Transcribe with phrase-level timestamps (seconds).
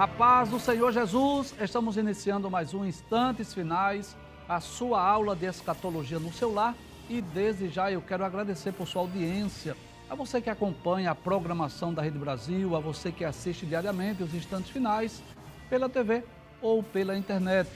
[0.00, 4.16] A paz do Senhor Jesus, estamos iniciando mais um Instantes Finais,
[4.48, 6.74] a sua aula de escatologia no seu lar
[7.06, 9.76] e desde já eu quero agradecer por sua audiência,
[10.08, 14.32] a você que acompanha a programação da Rede Brasil, a você que assiste diariamente os
[14.32, 15.22] Instantes Finais
[15.68, 16.24] pela TV
[16.62, 17.68] ou pela internet.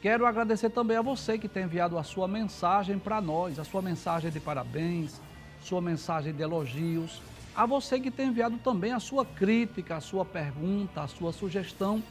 [0.00, 3.82] Quero agradecer também a você que tem enviado a sua mensagem para nós, a sua
[3.82, 5.20] mensagem de parabéns,
[5.60, 7.20] sua mensagem de elogios,
[7.54, 12.02] a você que tem enviado também a sua crítica, a sua pergunta, a sua sugestão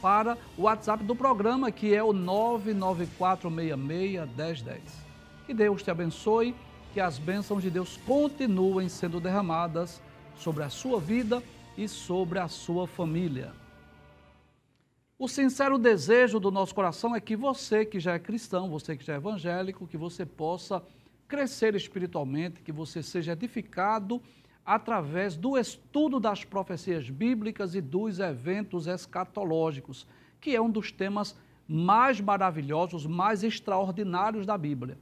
[0.00, 4.80] para o WhatsApp do programa, que é o 994661010.
[5.46, 6.54] Que Deus te abençoe,
[6.92, 10.00] que as bênçãos de Deus continuem sendo derramadas
[10.36, 11.42] sobre a sua vida
[11.76, 13.52] e sobre a sua família.
[15.18, 19.04] O sincero desejo do nosso coração é que você que já é cristão, você que
[19.04, 20.80] já é evangélico, que você possa
[21.26, 24.22] crescer espiritualmente, que você seja edificado
[24.68, 30.06] através do estudo das profecias bíblicas e dos eventos escatológicos,
[30.38, 31.34] que é um dos temas
[31.66, 34.98] mais maravilhosos, mais extraordinários da Bíblia.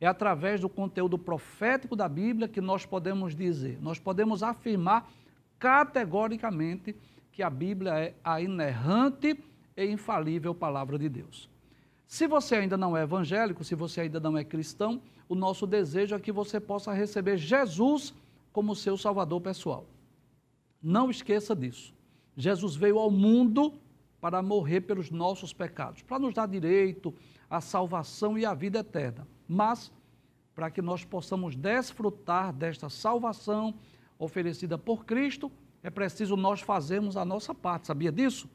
[0.00, 5.10] É através do conteúdo profético da Bíblia que nós podemos dizer, nós podemos afirmar
[5.58, 6.94] categoricamente
[7.32, 9.36] que a Bíblia é a inerrante
[9.76, 11.50] e infalível palavra de Deus.
[12.06, 16.14] Se você ainda não é evangélico, se você ainda não é cristão, o nosso desejo
[16.14, 18.14] é que você possa receber Jesus
[18.52, 19.86] como seu salvador pessoal.
[20.82, 21.94] Não esqueça disso.
[22.36, 23.74] Jesus veio ao mundo
[24.20, 27.14] para morrer pelos nossos pecados, para nos dar direito
[27.48, 29.26] à salvação e à vida eterna.
[29.48, 29.90] Mas,
[30.54, 33.74] para que nós possamos desfrutar desta salvação
[34.18, 35.50] oferecida por Cristo,
[35.82, 37.86] é preciso nós fazermos a nossa parte.
[37.86, 38.48] Sabia disso?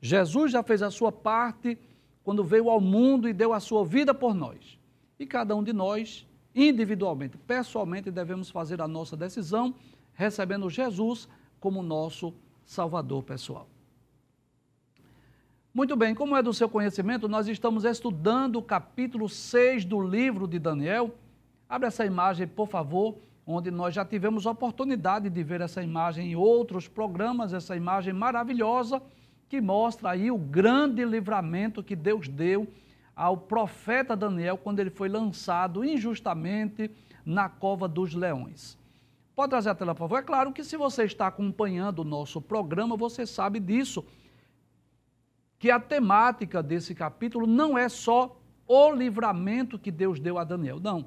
[0.00, 1.78] Jesus já fez a sua parte
[2.22, 4.78] quando veio ao mundo e deu a sua vida por nós.
[5.18, 9.74] E cada um de nós individualmente, pessoalmente, devemos fazer a nossa decisão,
[10.14, 11.28] recebendo Jesus
[11.58, 12.32] como nosso
[12.64, 13.68] Salvador pessoal.
[15.72, 20.46] Muito bem, como é do seu conhecimento, nós estamos estudando o capítulo 6 do livro
[20.46, 21.12] de Daniel.
[21.68, 26.36] Abre essa imagem, por favor, onde nós já tivemos oportunidade de ver essa imagem em
[26.36, 29.02] outros programas, essa imagem maravilhosa
[29.48, 32.68] que mostra aí o grande livramento que Deus deu
[33.14, 36.90] ao profeta Daniel quando ele foi lançado injustamente
[37.24, 38.76] na cova dos leões.
[39.34, 40.18] Pode trazer a tela, por favor?
[40.18, 44.04] É claro que se você está acompanhando o nosso programa, você sabe disso,
[45.58, 48.36] que a temática desse capítulo não é só
[48.66, 51.06] o livramento que Deus deu a Daniel, não.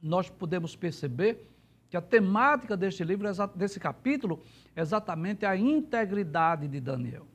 [0.00, 1.50] Nós podemos perceber
[1.90, 4.42] que a temática deste livro, desse capítulo,
[4.74, 7.26] é exatamente a integridade de Daniel.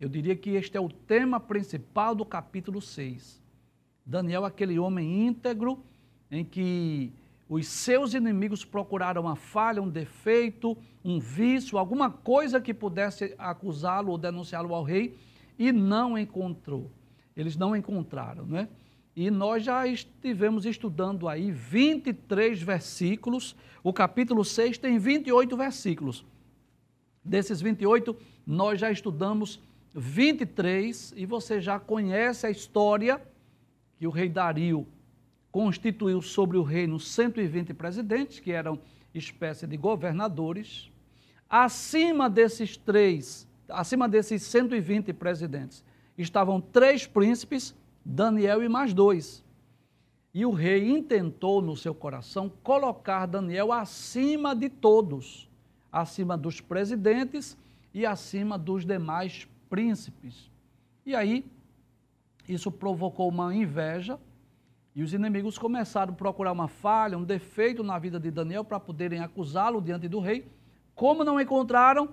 [0.00, 3.42] Eu diria que este é o tema principal do capítulo 6.
[4.04, 5.82] Daniel, aquele homem íntegro,
[6.30, 7.12] em que
[7.48, 14.10] os seus inimigos procuraram uma falha, um defeito, um vício, alguma coisa que pudesse acusá-lo
[14.10, 15.16] ou denunciá-lo ao rei,
[15.58, 16.90] e não encontrou.
[17.36, 18.68] Eles não encontraram, né?
[19.16, 23.54] E nós já estivemos estudando aí 23 versículos.
[23.82, 26.24] O capítulo 6 tem 28 versículos.
[27.24, 29.60] Desses 28, nós já estudamos
[29.94, 33.22] 23, e você já conhece a história
[33.96, 34.86] que o rei Dario
[35.52, 38.80] constituiu sobre o reino 120 presidentes, que eram
[39.14, 40.90] espécie de governadores.
[41.48, 45.84] Acima desses três, acima desses 120 presidentes,
[46.18, 47.72] estavam três príncipes,
[48.04, 49.44] Daniel e mais dois.
[50.32, 55.48] E o rei intentou no seu coração colocar Daniel acima de todos,
[55.92, 57.56] acima dos presidentes
[57.92, 60.48] e acima dos demais príncipes.
[61.04, 61.44] E aí,
[62.48, 64.20] isso provocou uma inveja
[64.94, 68.78] e os inimigos começaram a procurar uma falha, um defeito na vida de Daniel para
[68.78, 70.46] poderem acusá-lo diante do rei.
[70.94, 72.10] Como não encontraram,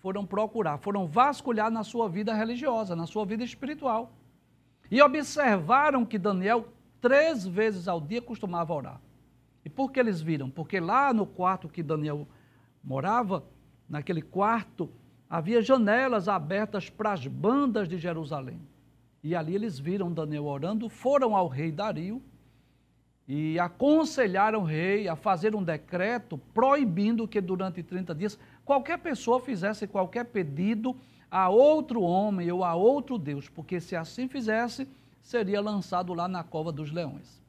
[0.00, 4.10] foram procurar, foram vasculhar na sua vida religiosa, na sua vida espiritual.
[4.90, 6.66] E observaram que Daniel
[7.00, 9.00] três vezes ao dia costumava orar.
[9.64, 10.50] E por que eles viram?
[10.50, 12.26] Porque lá no quarto que Daniel
[12.82, 13.44] morava,
[13.88, 14.90] naquele quarto
[15.28, 18.60] havia janelas abertas para as bandas de Jerusalém.
[19.22, 22.22] E ali eles viram Daniel orando, foram ao rei Dario
[23.26, 29.40] e aconselharam o rei a fazer um decreto proibindo que durante 30 dias qualquer pessoa
[29.40, 30.96] fizesse qualquer pedido
[31.30, 34.88] a outro homem ou a outro Deus, porque se assim fizesse,
[35.20, 37.42] seria lançado lá na cova dos leões.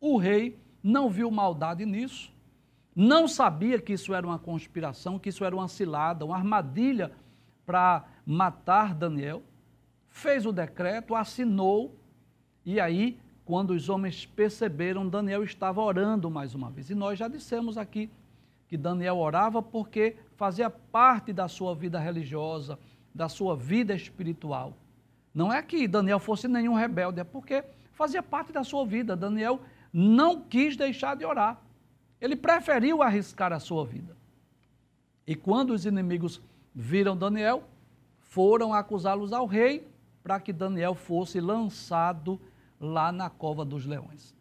[0.00, 2.32] O rei não viu maldade nisso,
[3.00, 7.10] não sabia que isso era uma conspiração, que isso era uma cilada, uma armadilha
[7.64, 9.42] para matar Daniel,
[10.10, 11.96] fez o decreto, assinou,
[12.62, 16.90] e aí, quando os homens perceberam, Daniel estava orando mais uma vez.
[16.90, 18.10] E nós já dissemos aqui
[18.68, 22.78] que Daniel orava porque fazia parte da sua vida religiosa,
[23.14, 24.76] da sua vida espiritual.
[25.32, 27.64] Não é que Daniel fosse nenhum rebelde, é porque
[27.94, 29.16] fazia parte da sua vida.
[29.16, 29.58] Daniel
[29.90, 31.62] não quis deixar de orar.
[32.20, 34.16] Ele preferiu arriscar a sua vida.
[35.26, 36.40] E quando os inimigos
[36.74, 37.64] viram Daniel,
[38.18, 39.88] foram acusá-los ao rei
[40.22, 42.40] para que Daniel fosse lançado
[42.80, 44.34] lá na cova dos leões.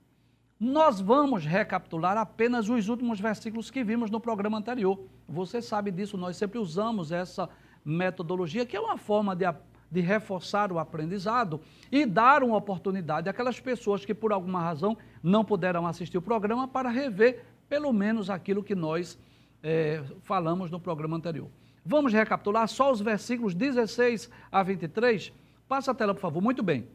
[0.59, 4.99] Nós vamos recapitular apenas os últimos versículos que vimos no programa anterior.
[5.27, 7.49] Você sabe disso, nós sempre usamos essa
[7.83, 9.45] metodologia, que é uma forma de,
[9.89, 15.45] de reforçar o aprendizado e dar uma oportunidade àquelas pessoas que, por alguma razão, não
[15.45, 19.17] puderam assistir o programa para rever pelo menos aquilo que nós
[19.63, 21.47] é, falamos no programa anterior.
[21.85, 25.31] Vamos recapitular só os versículos 16 a 23.
[25.67, 26.41] Passa a tela, por favor.
[26.41, 26.87] Muito bem.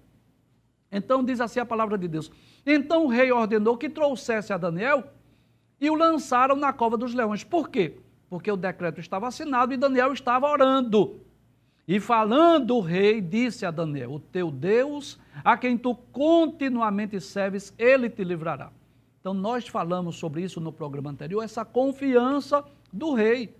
[0.91, 2.31] Então diz assim a palavra de Deus.
[2.67, 5.05] Então o rei ordenou que trouxesse a Daniel
[5.81, 7.43] e o lançaram na cova dos leões.
[7.43, 7.99] Por quê?
[8.29, 11.21] Porque o decreto estava assinado e Daniel estava orando.
[11.87, 17.75] E falando o rei, disse a Daniel: O teu Deus, a quem tu continuamente serves,
[17.77, 18.71] ele te livrará.
[19.25, 22.63] Então, nós falamos sobre isso no programa anterior, essa confiança
[22.93, 23.57] do rei.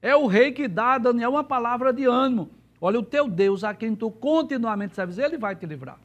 [0.00, 2.48] É o rei que dá a Daniel uma palavra de ânimo.
[2.80, 5.98] Olha, o teu Deus, a quem tu continuamente serves, ele vai te livrar.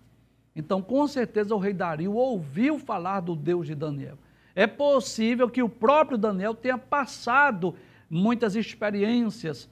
[0.55, 4.17] Então, com certeza, o rei Dario ouviu falar do Deus de Daniel.
[4.55, 7.75] É possível que o próprio Daniel tenha passado
[8.09, 9.69] muitas experiências,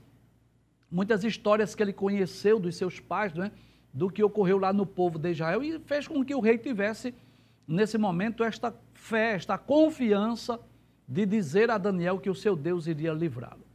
[0.91, 3.51] muitas histórias que ele conheceu dos seus pais, é?
[3.91, 7.15] do que ocorreu lá no povo de Israel, e fez com que o rei tivesse,
[7.67, 8.71] nesse momento, esta
[9.07, 10.59] fé, esta confiança
[11.07, 13.65] de dizer a Daniel que o seu Deus iria livrá-lo.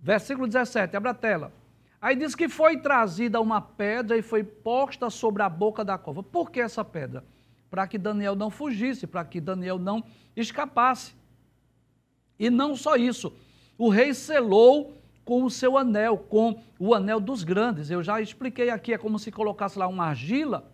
[0.00, 1.52] Versículo 17, abre a tela.
[2.00, 6.22] Aí diz que foi trazida uma pedra e foi posta sobre a boca da cova.
[6.22, 7.24] Por que essa pedra?
[7.68, 10.02] Para que Daniel não fugisse, para que Daniel não
[10.36, 11.14] escapasse.
[12.38, 13.32] E não só isso,
[13.76, 17.90] o rei selou com o seu anel, com o anel dos grandes.
[17.90, 20.70] Eu já expliquei aqui, é como se colocasse lá uma argila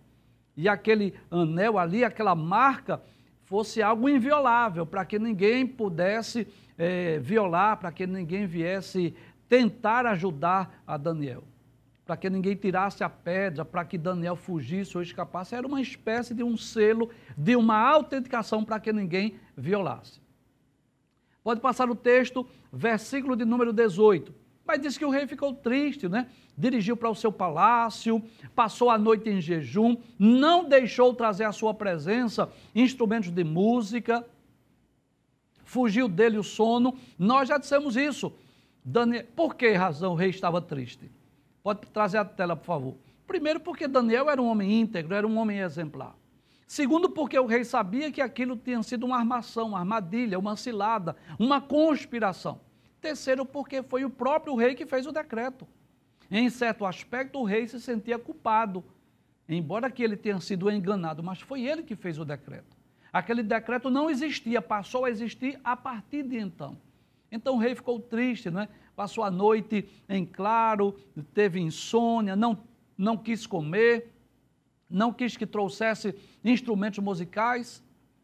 [0.57, 3.03] e aquele anel ali, aquela marca,
[3.45, 6.47] fosse algo inviolável, para que ninguém pudesse
[6.77, 9.15] é, violar, para que ninguém viesse
[9.49, 11.45] tentar ajudar a Daniel.
[12.05, 15.55] Para que ninguém tirasse a pedra, para que Daniel fugisse ou escapasse.
[15.55, 20.21] Era uma espécie de um selo, de uma autenticação para que ninguém violasse.
[21.43, 24.35] Pode passar o texto, versículo de número 18.
[24.67, 26.27] Mas diz que o rei ficou triste, né?
[26.57, 28.23] Dirigiu para o seu palácio,
[28.55, 34.25] passou a noite em jejum, não deixou trazer à sua presença instrumentos de música,
[35.65, 36.97] fugiu dele o sono.
[37.19, 38.33] Nós já dissemos isso.
[38.85, 41.11] Daniel, por que razão o rei estava triste?
[41.63, 42.95] Pode trazer a tela, por favor.
[43.27, 46.15] Primeiro, porque Daniel era um homem íntegro, era um homem exemplar.
[46.67, 51.17] Segundo, porque o rei sabia que aquilo tinha sido uma armação, uma armadilha, uma cilada,
[51.39, 52.61] uma conspiração.
[53.05, 55.69] Terceiro, porque foi o próprio rei que fez o decreto.
[56.31, 58.83] Em certo aspecto, o rei se sentia culpado,
[59.47, 62.75] embora que ele tenha sido enganado, mas foi ele que fez o decreto.
[63.13, 66.79] Aquele decreto não existia, passou a existir a partir de então.
[67.31, 68.69] Então o rei ficou triste, não é?
[68.97, 70.97] Passou a noite em claro,
[71.35, 72.59] teve insônia, não,
[72.97, 74.15] não quis comer,
[74.89, 77.83] não quis que trouxesse instrumentos musicais,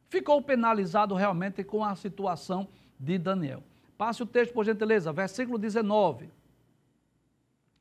[0.09, 2.66] ficou penalizado realmente com a situação
[2.99, 3.62] de Daniel.
[4.00, 6.30] Passe o texto, por gentileza, versículo 19.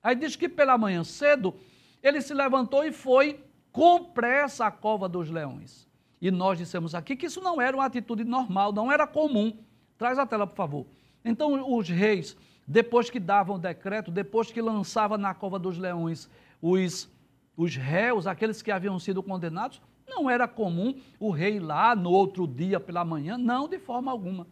[0.03, 1.55] Aí diz que pela manhã cedo
[2.03, 5.87] ele se levantou e foi com pressa à cova dos leões.
[6.21, 9.57] E nós dissemos aqui que isso não era uma atitude normal, não era comum.
[9.97, 10.85] Traz a tela, por favor.
[11.23, 12.35] Então, os reis,
[12.67, 16.29] depois que davam o decreto, depois que lançava na cova dos leões
[16.61, 17.09] os,
[17.55, 22.45] os réus, aqueles que haviam sido condenados, não era comum o rei lá no outro
[22.45, 24.45] dia pela manhã, não, de forma alguma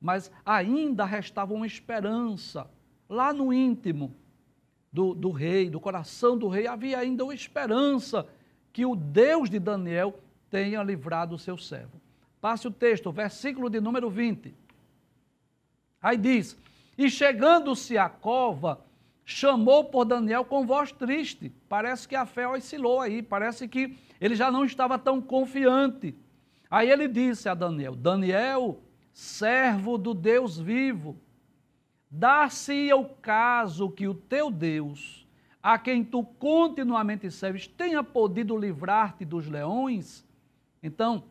[0.00, 2.68] mas ainda restava uma esperança.
[3.08, 4.14] Lá no íntimo
[4.92, 8.26] do, do rei, do coração do rei, havia ainda uma esperança
[8.72, 10.18] que o Deus de Daniel
[10.50, 12.00] tenha livrado o seu servo.
[12.40, 14.54] Passe o texto, versículo de número 20.
[16.00, 16.56] Aí diz:
[16.96, 18.80] E chegando-se à cova,
[19.24, 21.52] chamou por Daniel com voz triste.
[21.68, 26.14] Parece que a fé oscilou aí, parece que ele já não estava tão confiante.
[26.70, 28.80] Aí ele disse a Daniel: Daniel,
[29.16, 31.16] servo do Deus vivo.
[32.10, 35.26] Dar-se o caso que o teu Deus,
[35.62, 40.22] a quem tu continuamente serves, tenha podido livrar-te dos leões?
[40.82, 41.24] Então,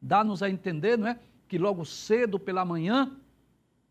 [0.00, 1.18] dá-nos a entender, não é?
[1.46, 3.14] Que logo cedo pela manhã,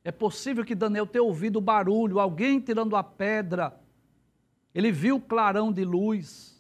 [0.04, 3.80] é possível que Daniel tenha ouvido o barulho, alguém tirando a pedra.
[4.74, 6.60] Ele viu o clarão de luz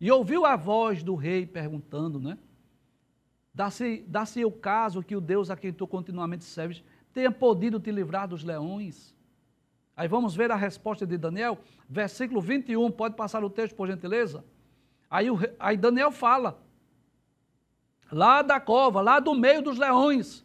[0.00, 2.36] e ouviu a voz do rei perguntando, né?
[3.54, 6.82] Dá-se dá o caso que o Deus a quem tu continuamente serves
[7.12, 9.14] tenha podido te livrar dos leões.
[9.94, 14.42] Aí vamos ver a resposta de Daniel, versículo 21, pode passar o texto por gentileza?
[15.10, 16.58] Aí, o, aí Daniel fala,
[18.10, 20.42] lá da cova, lá do meio dos leões,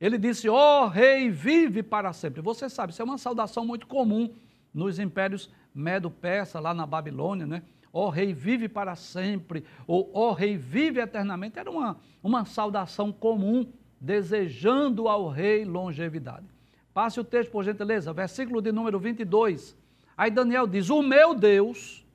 [0.00, 2.40] ele disse: Ó oh, rei, vive para sempre.
[2.40, 4.34] Você sabe, isso é uma saudação muito comum
[4.72, 7.62] nos impérios Medo-Persa, lá na Babilônia, né?
[7.92, 9.64] Ó rei, vive para sempre.
[9.86, 11.58] Ou ó rei, vive eternamente.
[11.58, 13.70] Era uma, uma saudação comum,
[14.00, 16.46] desejando ao rei longevidade.
[16.94, 19.76] Passe o texto, por gentileza, versículo de número 22.
[20.16, 22.06] Aí Daniel diz: O meu Deus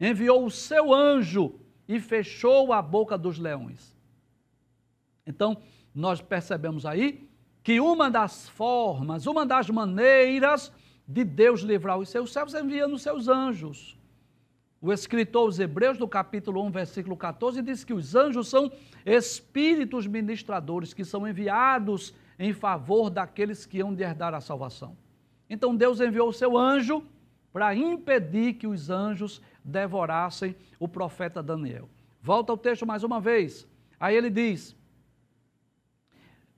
[0.00, 1.54] enviou o seu anjo
[1.88, 3.94] e fechou a boca dos leões.
[5.26, 5.56] Então,
[5.94, 7.28] nós percebemos aí
[7.62, 10.72] que uma das formas, uma das maneiras
[11.06, 13.96] de Deus livrar os seus servos é enviando os seus anjos.
[14.84, 18.70] O escritor aos Hebreus, do capítulo 1, versículo 14, diz que os anjos são
[19.06, 24.94] espíritos ministradores que são enviados em favor daqueles que hão de herdar a salvação.
[25.48, 27.02] Então Deus enviou o seu anjo
[27.50, 31.88] para impedir que os anjos devorassem o profeta Daniel.
[32.20, 33.66] Volta ao texto mais uma vez.
[33.98, 34.76] Aí ele diz: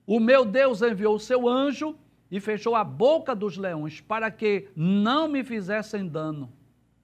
[0.05, 1.95] o meu Deus enviou o seu anjo
[2.29, 6.51] e fechou a boca dos leões para que não me fizessem dano.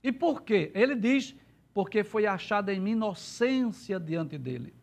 [0.03, 0.71] E por quê?
[0.75, 1.35] Ele diz:
[1.73, 4.73] porque foi achada em mim inocência diante dele.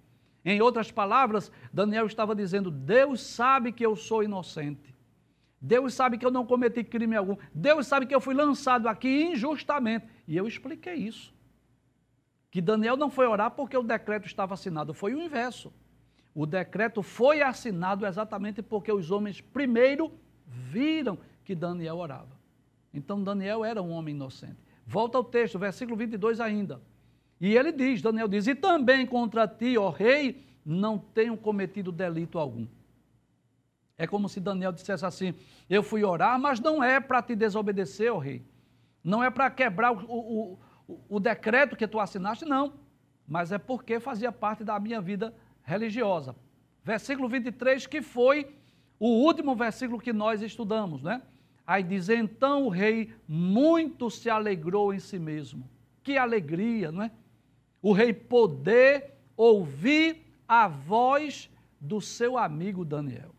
[0.44, 4.94] Em outras palavras, Daniel estava dizendo: Deus sabe que eu sou inocente.
[5.60, 7.36] Deus sabe que eu não cometi crime algum.
[7.54, 10.06] Deus sabe que eu fui lançado aqui injustamente.
[10.26, 11.34] E eu expliquei isso.
[12.50, 15.72] Que Daniel não foi orar porque o decreto estava assinado, foi o inverso.
[16.34, 20.12] O decreto foi assinado exatamente porque os homens primeiro
[20.46, 22.40] viram que Daniel orava.
[22.92, 24.69] Então Daniel era um homem inocente.
[24.86, 26.80] Volta ao texto, versículo 22 ainda.
[27.40, 32.38] E ele diz, Daniel diz, e também contra ti, ó rei, não tenho cometido delito
[32.38, 32.66] algum.
[33.96, 35.34] É como se Daniel dissesse assim:
[35.68, 38.42] Eu fui orar, mas não é para te desobedecer, ó rei.
[39.04, 40.58] Não é para quebrar o, o,
[41.08, 42.74] o, decreto que tu assinaste, não.
[43.26, 46.34] Mas é porque fazia parte da minha vida religiosa.
[46.82, 48.54] Versículo 23, que foi
[48.98, 51.22] o último versículo que nós estudamos, né?
[51.70, 55.70] Aí diz: Então o rei muito se alegrou em si mesmo.
[56.02, 57.12] Que alegria, não é?
[57.80, 61.48] O rei poder ouvir a voz
[61.80, 63.32] do seu amigo Daniel.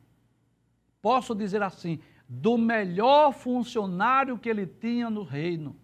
[1.02, 5.76] Posso dizer assim, do melhor funcionário que ele tinha no reino,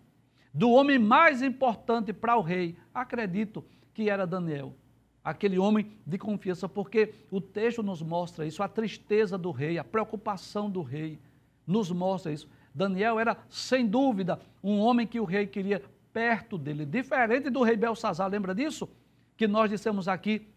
[0.53, 3.61] do homem mais importante para o rei, acredito
[3.93, 4.73] que era Daniel
[5.21, 9.83] aquele homem de confiança, porque o texto nos mostra isso, a tristeza do rei, a
[9.83, 11.19] preocupação do rei,
[11.67, 12.49] nos mostra isso.
[12.73, 15.83] Daniel era, sem dúvida, um homem que o rei queria
[16.13, 18.89] perto dele, diferente do rei Belsazar, lembra disso?
[19.35, 20.47] Que nós dissemos aqui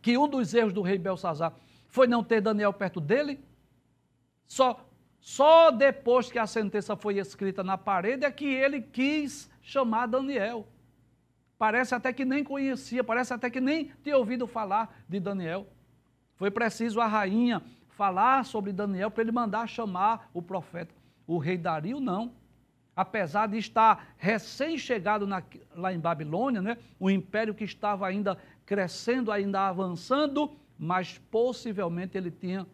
[0.00, 1.52] que um dos erros do rei Belsazar
[1.88, 3.38] foi não ter Daniel perto dele.
[4.46, 4.84] Só,
[5.20, 10.66] só depois que a sentença foi escrita na parede é que ele quis chamar Daniel.
[11.58, 15.66] Parece até que nem conhecia, parece até que nem tinha ouvido falar de Daniel.
[16.34, 17.62] Foi preciso a rainha
[18.02, 20.92] falar sobre Daniel para ele mandar chamar o profeta.
[21.24, 22.32] O rei Dario não.
[22.96, 25.24] Apesar de estar recém-chegado
[25.76, 32.32] lá em Babilônia, né, o império que estava ainda crescendo, ainda avançando, mas possivelmente ele
[32.32, 32.66] tinha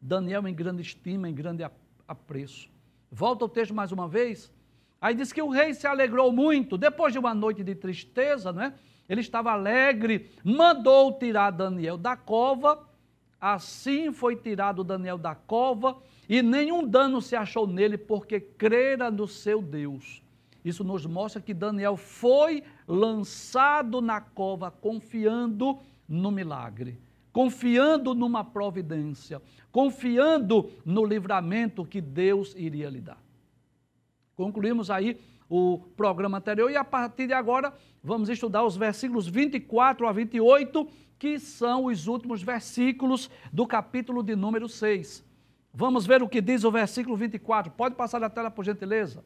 [0.00, 1.68] Daniel em grande estima, em grande
[2.06, 2.70] apreço.
[3.10, 4.52] Volta o texto mais uma vez.
[5.00, 8.74] Aí diz que o rei se alegrou muito, depois de uma noite de tristeza, né?
[9.08, 12.87] Ele estava alegre, mandou tirar Daniel da cova.
[13.40, 15.96] Assim foi tirado Daniel da cova,
[16.28, 20.22] e nenhum dano se achou nele, porque crera no seu Deus.
[20.64, 25.78] Isso nos mostra que Daniel foi lançado na cova confiando
[26.08, 26.98] no milagre,
[27.32, 29.40] confiando numa providência,
[29.70, 33.22] confiando no livramento que Deus iria lhe dar.
[34.34, 35.18] Concluímos aí
[35.48, 40.86] o programa anterior e a partir de agora vamos estudar os versículos 24 a 28,
[41.18, 45.24] que são os últimos versículos do capítulo de número 6.
[45.72, 47.72] Vamos ver o que diz o versículo 24.
[47.72, 49.24] Pode passar a tela, por gentileza.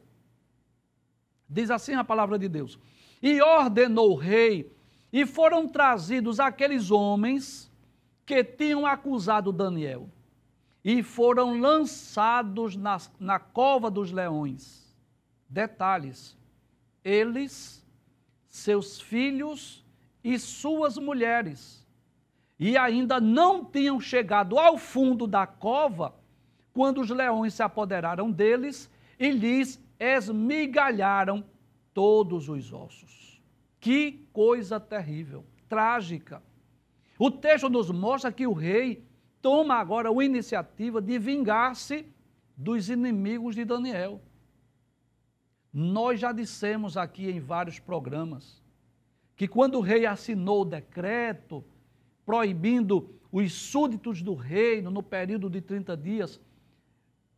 [1.47, 2.79] Diz assim a palavra de Deus:
[3.21, 4.75] E ordenou o rei,
[5.11, 7.71] e foram trazidos aqueles homens
[8.25, 10.09] que tinham acusado Daniel.
[10.83, 14.93] e foram lançados na, na cova dos leões.
[15.47, 16.37] Detalhes:
[17.03, 17.85] eles,
[18.47, 19.85] seus filhos
[20.23, 21.82] e suas mulheres.
[22.59, 26.15] E ainda não tinham chegado ao fundo da cova
[26.71, 31.43] quando os leões se apoderaram deles e lhes esmigalharam
[31.93, 33.41] todos os ossos.
[33.79, 36.41] Que coisa terrível, trágica.
[37.19, 39.05] O texto nos mostra que o rei
[39.41, 42.07] toma agora a iniciativa de vingar-se
[42.55, 44.21] dos inimigos de Daniel.
[45.71, 48.61] Nós já dissemos aqui em vários programas
[49.35, 51.63] que quando o rei assinou o decreto
[52.25, 56.39] proibindo os súditos do reino no período de 30 dias,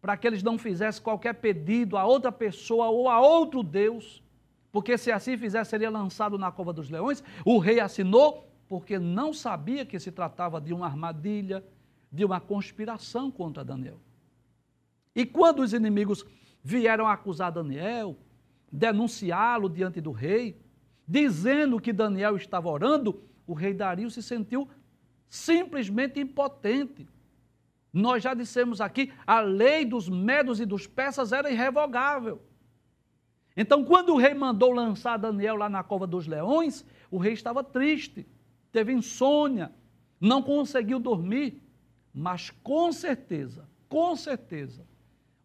[0.02, 4.22] para que eles não fizessem qualquer pedido a outra pessoa ou a outro Deus,
[4.72, 7.24] porque se assim fizesse seria lançado na cova dos leões.
[7.46, 11.64] O rei assinou porque não sabia que se tratava de uma armadilha,
[12.12, 14.00] de uma conspiração contra Daniel.
[15.16, 16.26] E quando os inimigos
[16.62, 18.18] vieram acusar Daniel,
[18.72, 20.60] denunciá-lo diante do rei,
[21.08, 24.68] dizendo que Daniel estava orando, o rei Dario se sentiu
[25.30, 27.08] simplesmente impotente.
[27.92, 32.42] Nós já dissemos aqui, a lei dos medos e dos persas era irrevogável.
[33.56, 37.64] Então, quando o rei mandou lançar Daniel lá na cova dos leões, o rei estava
[37.64, 38.28] triste,
[38.72, 39.72] teve insônia,
[40.20, 41.62] não conseguiu dormir,
[42.14, 44.86] mas com certeza, com certeza,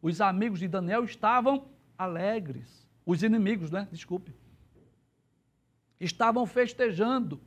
[0.03, 2.89] os amigos de Daniel estavam alegres.
[3.05, 3.89] Os inimigos, né?
[3.91, 4.35] Desculpe.
[5.99, 7.41] Estavam festejando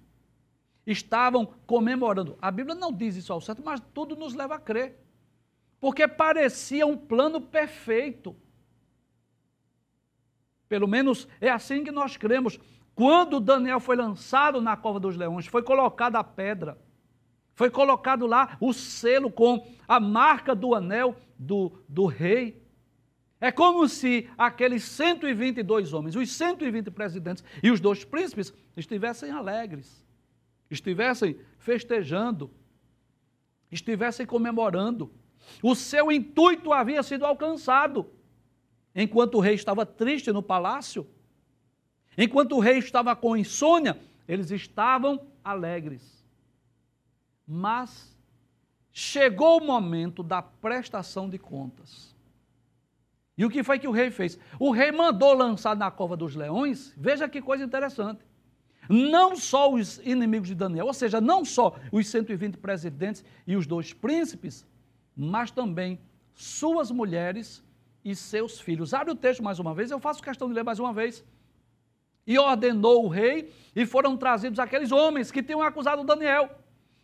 [0.86, 2.38] estavam comemorando.
[2.42, 5.00] A Bíblia não diz isso ao certo, mas tudo nos leva a crer.
[5.80, 8.36] Porque parecia um plano perfeito.
[10.68, 12.60] Pelo menos é assim que nós cremos.
[12.96, 16.78] Quando Daniel foi lançado na cova dos leões, foi colocada a pedra,
[17.56, 22.62] foi colocado lá o selo com a marca do anel do, do rei.
[23.42, 30.04] É como se aqueles 122 homens, os 120 presidentes e os dois príncipes estivessem alegres
[30.74, 32.52] estivessem festejando,
[33.72, 35.12] estivessem comemorando.
[35.62, 38.10] O seu intuito havia sido alcançado.
[38.96, 41.08] Enquanto o rei estava triste no palácio,
[42.18, 46.24] enquanto o rei estava com insônia, eles estavam alegres.
[47.48, 48.16] Mas
[48.92, 52.14] chegou o momento da prestação de contas.
[53.36, 54.38] E o que foi que o rei fez?
[54.60, 58.24] O rei mandou lançar na cova dos leões, veja que coisa interessante
[58.89, 63.65] não só os inimigos de Daniel, ou seja, não só os 120 presidentes e os
[63.65, 64.65] dois príncipes,
[65.15, 66.00] mas também
[66.34, 67.63] suas mulheres
[68.04, 68.93] e seus filhos.
[68.93, 71.24] Abre o texto mais uma vez, eu faço questão de ler mais uma vez.
[72.26, 76.50] E ordenou o rei, e foram trazidos aqueles homens que tinham acusado Daniel,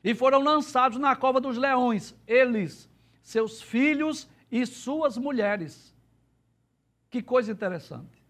[0.04, 2.90] e foram lançados na cova dos leões, eles,
[3.22, 5.94] seus filhos e suas mulheres.
[7.10, 8.24] Que coisa interessante.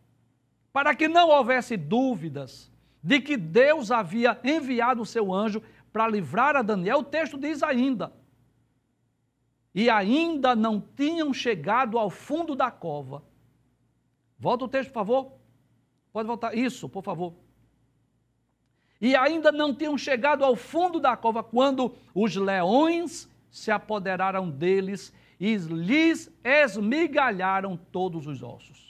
[0.71, 2.68] Para que não houvesse dúvidas
[3.01, 7.63] de que Deus havia enviado o seu anjo para livrar a Daniel, o texto diz
[7.63, 8.13] ainda.
[9.73, 13.23] E ainda não tinham chegado ao fundo da cova.
[14.37, 15.31] Volta o texto, por favor.
[16.11, 16.57] Pode voltar.
[16.57, 17.33] Isso, por favor.
[18.99, 25.13] E ainda não tinham chegado ao fundo da cova quando os leões se apoderaram deles
[25.39, 28.88] e lhes esmigalharam todos os ossos.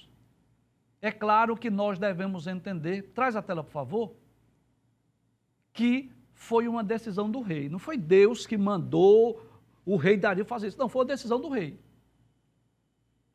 [1.01, 4.13] É claro que nós devemos entender, traz a tela por favor,
[5.71, 7.69] que foi uma decisão do rei.
[7.69, 9.45] Não foi Deus que mandou
[9.85, 11.79] o rei Dario fazer isso, não, foi uma decisão do rei.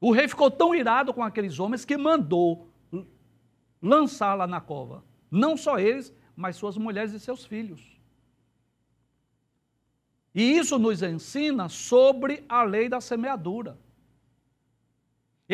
[0.01, 2.69] O rei ficou tão irado com aqueles homens que mandou
[3.81, 5.03] lançá-la na cova.
[5.31, 7.95] Não só eles, mas suas mulheres e seus filhos.
[10.35, 13.79] E isso nos ensina sobre a lei da semeadura.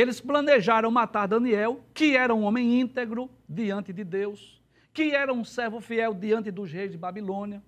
[0.01, 4.59] Eles planejaram matar Daniel, que era um homem íntegro diante de Deus,
[4.95, 7.63] que era um servo fiel diante dos reis de Babilônia,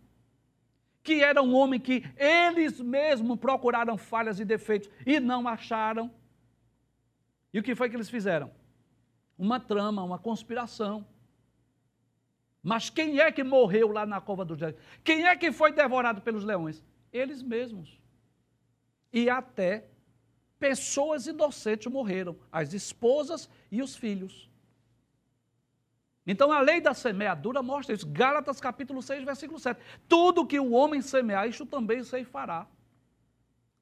[1.02, 6.10] que era um homem que eles mesmos procuraram falhas e defeitos e não acharam.
[7.52, 8.50] E o que foi que eles fizeram?
[9.36, 11.06] Uma trama, uma conspiração.
[12.62, 14.76] Mas quem é que morreu lá na cova dos leões?
[15.04, 16.82] Quem é que foi devorado pelos leões?
[17.12, 18.00] Eles mesmos.
[19.12, 19.91] E até
[20.62, 24.48] pessoas inocentes morreram, as esposas e os filhos.
[26.24, 28.06] Então a lei da semeadura mostra isso.
[28.06, 29.80] Gálatas capítulo 6, versículo 7.
[30.08, 32.68] Tudo que o homem semear, isto também se fará.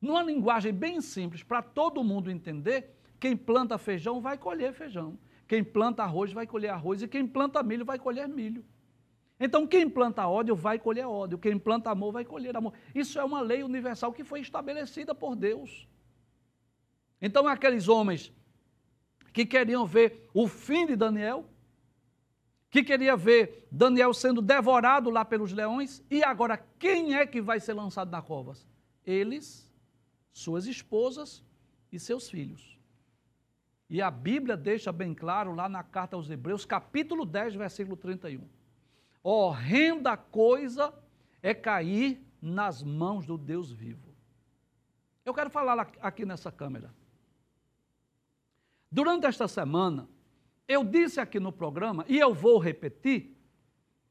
[0.00, 5.18] Numa linguagem bem simples, para todo mundo entender, quem planta feijão vai colher feijão.
[5.46, 7.02] Quem planta arroz vai colher arroz.
[7.02, 8.64] E quem planta milho vai colher milho.
[9.38, 12.72] Então, quem planta ódio vai colher ódio, quem planta amor vai colher amor.
[12.94, 15.86] Isso é uma lei universal que foi estabelecida por Deus.
[17.20, 18.33] Então, aqueles homens
[19.33, 21.48] que queriam ver o fim de Daniel,
[22.70, 27.61] que queria ver Daniel sendo devorado lá pelos leões, e agora quem é que vai
[27.61, 28.66] ser lançado na covas?
[29.04, 29.70] Eles,
[30.33, 31.44] suas esposas
[31.92, 32.78] e seus filhos.
[33.88, 38.48] E a Bíblia deixa bem claro lá na carta aos Hebreus, capítulo 10, versículo 31
[39.22, 40.92] horrenda coisa
[41.42, 44.09] é cair nas mãos do Deus vivo.
[45.24, 46.92] Eu quero falar aqui nessa câmera.
[48.90, 50.09] Durante esta semana,
[50.66, 53.37] eu disse aqui no programa, e eu vou repetir,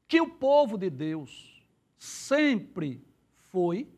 [0.08, 1.64] que o povo de Deus
[1.96, 3.04] sempre
[3.50, 3.88] foi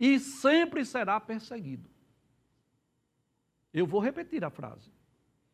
[0.00, 1.88] e sempre será perseguido.
[3.72, 4.90] Eu vou repetir a frase.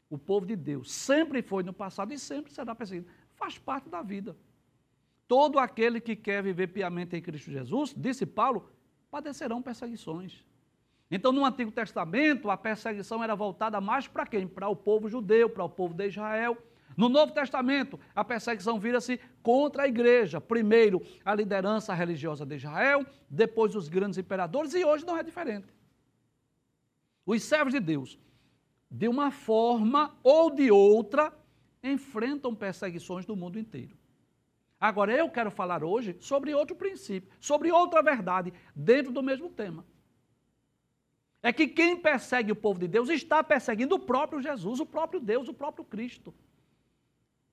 [0.09, 3.09] O povo de Deus sempre foi no passado e sempre será perseguido.
[3.35, 4.37] Faz parte da vida.
[5.29, 8.71] Todo aquele que quer viver piamente em Cristo Jesus, disse Paulo,
[9.11, 10.45] padecerão perseguições.
[11.11, 14.47] Então, no Antigo Testamento, a perseguição era voltada mais para quem?
[14.47, 16.57] Para o povo judeu, para o povo de Israel.
[16.97, 20.41] No Novo Testamento, a perseguição vira-se contra a igreja.
[20.41, 25.67] Primeiro, a liderança religiosa de Israel, depois os grandes imperadores, e hoje não é diferente.
[27.27, 28.19] Os servos de Deus,
[28.91, 31.33] de uma forma ou de outra,
[31.83, 33.97] enfrentam perseguições do mundo inteiro.
[34.81, 39.85] Agora, eu quero falar hoje sobre outro princípio, sobre outra verdade, dentro do mesmo tema.
[41.43, 45.21] É que quem persegue o povo de Deus está perseguindo o próprio Jesus, o próprio
[45.21, 46.35] Deus, o próprio Cristo.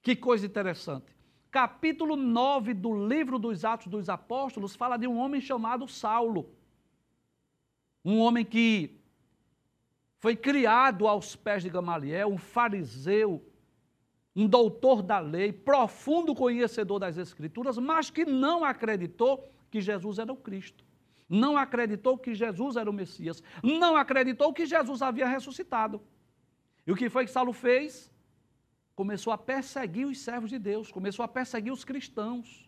[0.02, 1.16] Que coisa interessante.
[1.50, 6.50] Capítulo 9 do livro dos Atos dos Apóstolos fala de um homem chamado Saulo.
[8.04, 9.00] Um homem que
[10.20, 13.44] foi criado aos pés de Gamaliel, um fariseu,
[14.36, 20.32] um doutor da lei, profundo conhecedor das Escrituras, mas que não acreditou que Jesus era
[20.32, 20.87] o Cristo.
[21.30, 23.44] Não acreditou que Jesus era o Messias.
[23.62, 26.02] Não acreditou que Jesus havia ressuscitado.
[26.86, 28.12] E o que foi que Saulo fez?
[28.96, 32.68] Começou a perseguir os servos de Deus, começou a perseguir os cristãos.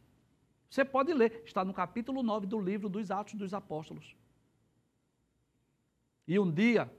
[0.69, 4.15] Você pode ler, está no capítulo 9 do livro dos Atos dos Apóstolos.
[6.27, 6.91] E um dia,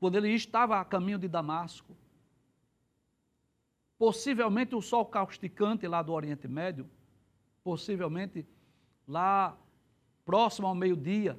[0.00, 1.94] quando ele estava a caminho de Damasco,
[3.98, 6.88] possivelmente o sol causticante lá do Oriente Médio,
[7.62, 8.46] possivelmente
[9.06, 9.58] lá
[10.24, 11.38] próximo ao meio-dia,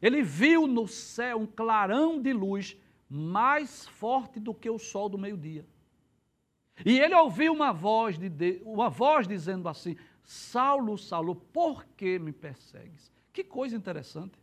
[0.00, 2.76] ele viu no céu um clarão de luz
[3.08, 5.66] mais forte do que o sol do meio-dia.
[6.84, 12.32] E ele ouviu uma voz, de, uma voz dizendo assim: Saulo, Saulo, por que me
[12.32, 13.12] persegues?
[13.32, 14.38] Que coisa interessante.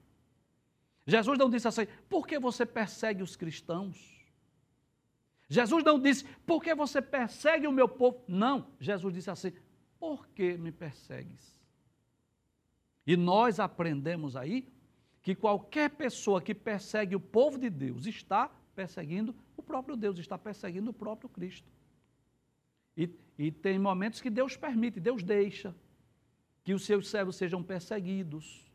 [1.06, 4.22] Jesus não disse assim: por que você persegue os cristãos?
[5.52, 8.24] Jesus não disse, por que você persegue o meu povo?
[8.26, 9.52] Não, Jesus disse assim,
[10.00, 11.60] por que me persegues?
[13.06, 14.68] E nós aprendemos aí
[15.22, 20.38] que qualquer pessoa que persegue o povo de Deus está perseguindo o próprio Deus, está
[20.38, 21.72] perseguindo o próprio Cristo.
[22.98, 25.76] E, e tem momentos que Deus permite, Deus deixa
[26.64, 28.72] que os seus servos sejam perseguidos,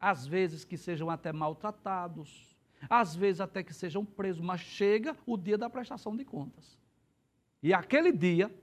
[0.00, 2.56] às vezes que sejam até maltratados,
[2.88, 6.78] às vezes até que sejam presos, mas chega o dia da prestação de contas.
[7.62, 8.54] E aquele dia,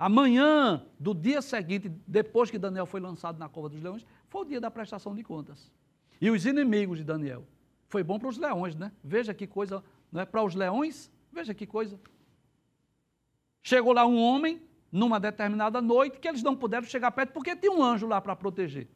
[0.00, 4.44] amanhã do dia seguinte, depois que Daniel foi lançado na cova dos leões, foi o
[4.46, 5.70] dia da prestação de contas.
[6.18, 7.46] E os inimigos de Daniel.
[7.86, 8.90] Foi bom para os leões, né?
[9.04, 10.24] Veja que coisa, não é?
[10.24, 12.00] Para os leões, veja que coisa.
[13.62, 17.70] Chegou lá um homem, numa determinada noite, que eles não puderam chegar perto porque tinha
[17.70, 18.88] um anjo lá para proteger.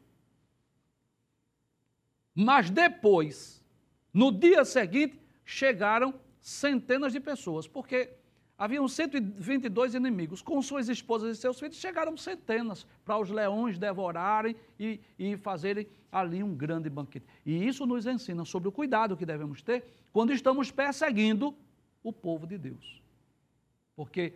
[2.33, 3.63] Mas depois
[4.11, 8.13] no dia seguinte, chegaram centenas de pessoas, porque
[8.57, 10.41] haviam 122 inimigos.
[10.41, 15.87] Com suas esposas e seus filhos, chegaram centenas para os leões devorarem e, e fazerem
[16.11, 17.25] ali um grande banquete.
[17.45, 21.53] E isso nos ensina sobre o cuidado que devemos ter quando estamos perseguindo
[22.03, 23.01] o povo de Deus.
[23.95, 24.33] Porque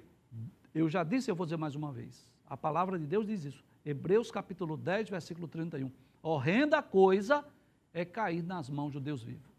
[0.73, 3.63] eu já disse, eu vou dizer mais uma vez, a palavra de Deus diz isso.
[3.85, 5.91] Hebreus capítulo 10, versículo 31.
[6.21, 7.45] Horrenda coisa
[7.93, 9.49] é cair nas mãos do Deus vivo.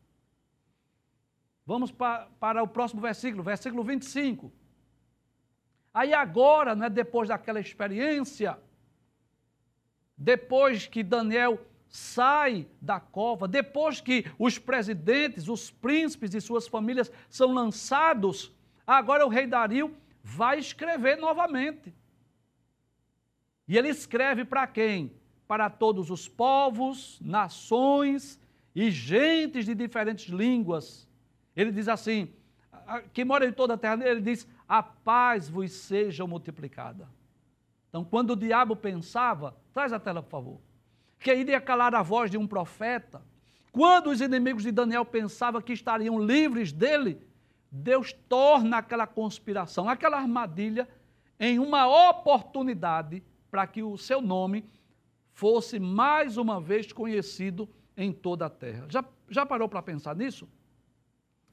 [1.71, 4.53] Vamos para, para o próximo versículo, versículo 25.
[5.95, 8.59] Aí agora, né, depois daquela experiência,
[10.19, 17.09] depois que Daniel sai da cova, depois que os presidentes, os príncipes e suas famílias
[17.29, 18.53] são lançados,
[18.85, 21.95] agora o rei Dario vai escrever novamente.
[23.69, 25.13] E ele escreve para quem?
[25.47, 28.41] Para todos os povos, nações
[28.75, 31.09] e gentes de diferentes línguas
[31.55, 32.33] ele diz assim:
[33.13, 37.09] quem mora em toda a terra, ele diz: a paz vos seja multiplicada.
[37.89, 40.61] Então, quando o diabo pensava, traz a tela, por favor,
[41.19, 43.23] que iria calar a voz de um profeta,
[43.73, 47.21] quando os inimigos de Daniel pensavam que estariam livres dele,
[47.71, 50.89] Deus torna aquela conspiração, aquela armadilha,
[51.39, 54.65] em uma oportunidade para que o seu nome
[55.33, 58.87] fosse mais uma vez conhecido em toda a terra.
[58.89, 60.49] Já, já parou para pensar nisso?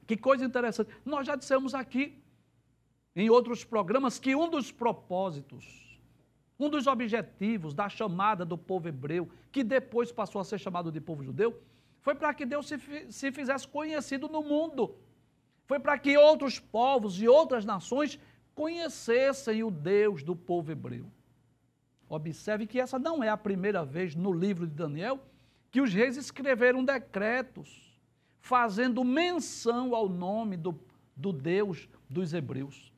[0.08, 0.90] Que coisa interessante.
[1.04, 2.18] Nós já dissemos aqui,
[3.14, 6.00] em outros programas, que um dos propósitos,
[6.58, 10.98] um dos objetivos da chamada do povo hebreu, que depois passou a ser chamado de
[10.98, 11.62] povo judeu,
[12.00, 12.78] foi para que Deus se,
[13.10, 14.96] se fizesse conhecido no mundo.
[15.66, 18.18] Foi para que outros povos e outras nações
[18.54, 21.04] conhecessem o Deus do povo hebreu.
[22.08, 25.20] Observe que essa não é a primeira vez no livro de Daniel
[25.70, 27.87] que os reis escreveram decretos
[28.40, 30.78] fazendo menção ao nome do,
[31.16, 32.92] do Deus dos hebreus.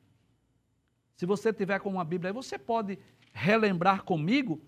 [1.17, 2.99] Se você tiver com uma Bíblia, você pode
[3.33, 4.61] relembrar comigo,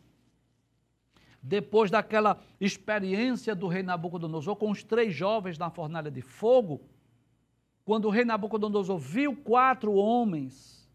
[1.43, 6.81] depois daquela experiência do rei Nabucodonosor com os três jovens na fornalha de fogo,
[7.85, 10.89] quando o rei Nabucodonosor viu quatro homens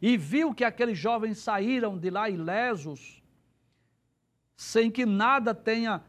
[0.00, 3.22] e viu que aqueles jovens saíram de lá ilesos,
[4.56, 6.02] sem que nada tenha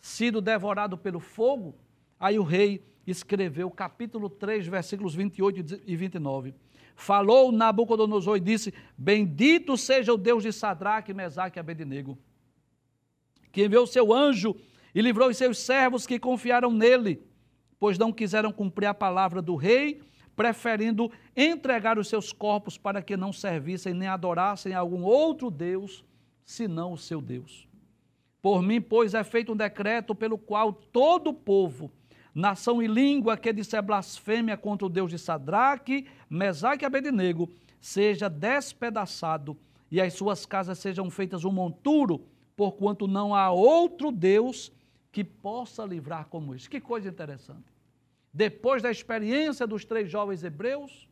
[0.00, 1.74] sido devorado pelo fogo,
[2.18, 6.54] aí o rei escreveu capítulo 3, versículos 28 e 29.
[6.96, 12.18] Falou Nabucodonosor e disse: Bendito seja o Deus de Sadraque, Mesaque e Abednego,
[13.52, 14.56] que enviou seu anjo
[14.94, 17.20] e livrou os seus servos que confiaram nele
[17.84, 20.00] pois não quiseram cumprir a palavra do rei,
[20.34, 26.02] preferindo entregar os seus corpos para que não servissem nem adorassem algum outro Deus,
[26.46, 27.68] senão o seu Deus.
[28.40, 31.92] Por mim, pois, é feito um decreto pelo qual todo o povo,
[32.34, 37.48] nação e língua que disser blasfêmia contra o Deus de Sadraque, Mesaque e Abednego,
[37.80, 39.56] seja despedaçado
[39.90, 44.72] e as suas casas sejam feitas um monturo, porquanto não há outro Deus
[45.12, 46.68] que possa livrar como este.
[46.68, 47.74] Que coisa interessante
[48.34, 51.08] depois da experiência dos três jovens hebreus,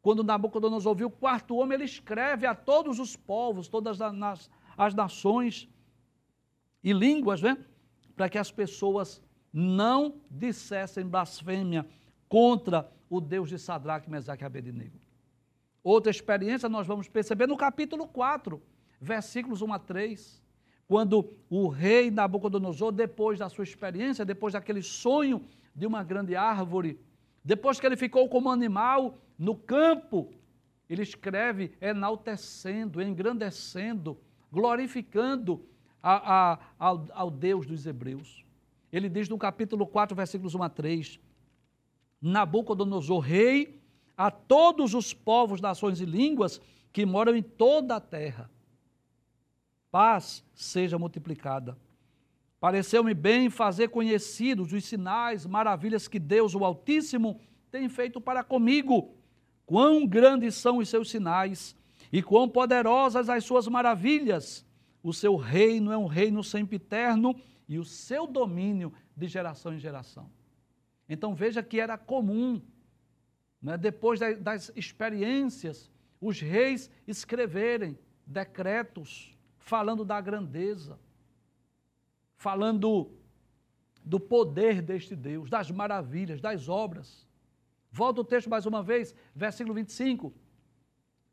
[0.00, 4.94] quando Nabucodonosor viu o quarto homem, ele escreve a todos os povos, todas as, as
[4.94, 5.68] nações
[6.82, 7.58] e línguas, né?
[8.16, 9.20] para que as pessoas
[9.52, 11.86] não dissessem blasfêmia
[12.28, 14.98] contra o Deus de Sadraque, Mesaque e Abednego.
[15.82, 18.60] Outra experiência nós vamos perceber no capítulo 4,
[19.00, 20.42] versículos 1 a 3,
[20.86, 26.98] quando o rei Nabucodonosor, depois da sua experiência, depois daquele sonho de uma grande árvore.
[27.44, 30.32] Depois que ele ficou como animal no campo,
[30.88, 34.18] ele escreve enaltecendo, engrandecendo,
[34.50, 35.64] glorificando
[36.02, 38.47] a, a, ao, ao Deus dos Hebreus.
[38.92, 41.20] Ele diz no capítulo 4, versículos 1 a 3:
[42.20, 43.80] Nabucodonosor, rei,
[44.16, 46.60] a todos os povos, nações e línguas
[46.92, 48.50] que moram em toda a terra.
[49.90, 51.78] Paz seja multiplicada
[52.60, 59.14] Pareceu-me bem fazer conhecidos os sinais, maravilhas que Deus, o Altíssimo, tem feito para comigo.
[59.64, 61.76] Quão grandes são os seus sinais
[62.10, 64.66] e quão poderosas as suas maravilhas.
[65.02, 67.36] O seu reino é um reino sempiterno
[67.68, 70.30] e o seu domínio de geração em geração.
[71.08, 72.62] Então veja que era comum,
[73.60, 80.98] né, depois das experiências, os reis escreverem decretos falando da grandeza
[82.38, 83.10] falando
[84.02, 87.26] do poder deste Deus, das maravilhas, das obras.
[87.90, 90.32] Volta o texto mais uma vez, versículo 25.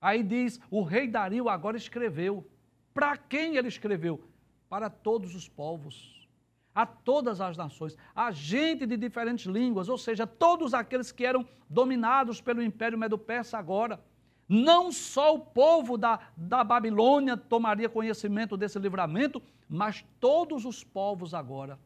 [0.02, 2.50] Aí diz: O rei Dario agora escreveu.
[2.94, 4.28] Para quem ele escreveu?
[4.68, 6.15] Para todos os povos,
[6.76, 11.48] a todas as nações, a gente de diferentes línguas, ou seja, todos aqueles que eram
[11.70, 14.04] dominados pelo Império Medo-Persa agora.
[14.48, 21.34] Não só o povo da, da Babilônia tomaria conhecimento desse livramento, mas todos os povos
[21.34, 21.80] agora.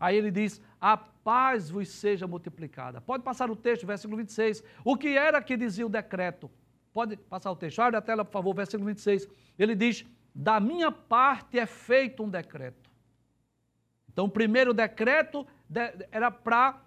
[0.00, 3.00] Aí ele diz: A paz vos seja multiplicada.
[3.00, 4.64] Pode passar o texto, versículo 26.
[4.84, 6.50] O que era que dizia o decreto?
[6.92, 7.78] Pode passar o texto.
[7.78, 9.28] Abre a tela, por favor, versículo 26.
[9.56, 12.81] Ele diz: Da minha parte é feito um decreto.
[14.12, 15.46] Então, o primeiro decreto
[16.10, 16.80] era para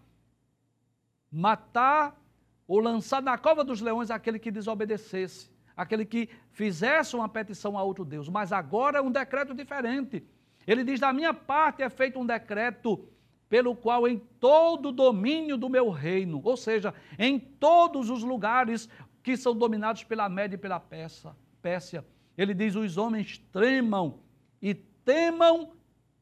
[1.31, 2.19] matar
[2.67, 7.83] ou lançar na cova dos leões aquele que desobedecesse aquele que fizesse uma petição a
[7.83, 8.29] outro Deus.
[8.29, 10.23] Mas agora é um decreto diferente.
[10.65, 13.07] Ele diz: Da minha parte é feito um decreto
[13.49, 18.89] pelo qual em todo o domínio do meu reino, ou seja, em todos os lugares
[19.21, 22.05] que são dominados pela Média e pela Pérsia, Pérsia
[22.38, 24.19] ele diz: os homens tremam
[24.61, 25.71] e temam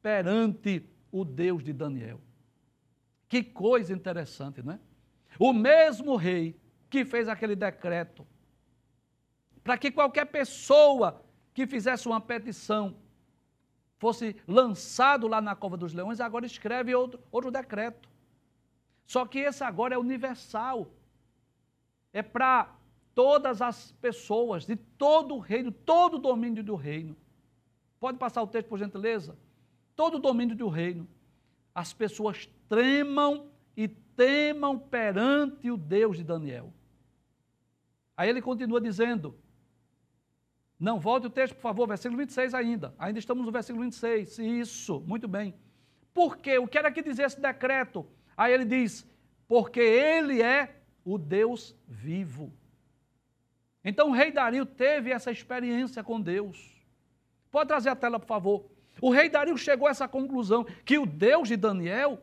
[0.01, 2.19] perante o Deus de Daniel.
[3.29, 4.79] Que coisa interessante, não é?
[5.37, 8.27] O mesmo rei que fez aquele decreto
[9.63, 11.23] para que qualquer pessoa
[11.53, 12.97] que fizesse uma petição
[13.97, 18.09] fosse lançado lá na cova dos leões, agora escreve outro, outro decreto.
[19.05, 20.91] Só que esse agora é universal.
[22.11, 22.75] É para
[23.15, 27.15] todas as pessoas, de todo o reino, todo o domínio do reino.
[27.99, 29.37] Pode passar o texto, por gentileza?
[29.95, 31.07] Todo o domínio do reino.
[31.73, 36.73] As pessoas tremam e temam perante o Deus de Daniel.
[38.15, 39.35] Aí ele continua dizendo,
[40.79, 42.93] não, volte o texto, por favor, versículo 26 ainda.
[42.99, 44.39] Ainda estamos no versículo 26.
[44.39, 45.55] Isso, muito bem.
[46.13, 46.57] Por quê?
[46.57, 48.05] O que era que dizia esse decreto?
[48.35, 49.07] Aí ele diz,
[49.47, 52.51] porque ele é o Deus vivo.
[53.83, 56.71] Então o rei Dario teve essa experiência com Deus.
[57.51, 58.72] Pode trazer a tela, por favor.
[59.01, 62.21] O rei Dario chegou a essa conclusão que o Deus de Daniel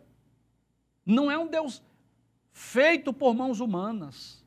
[1.04, 1.82] não é um Deus
[2.52, 4.44] feito por mãos humanas.